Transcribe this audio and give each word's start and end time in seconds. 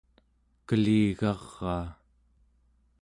keligaraa 0.67 1.87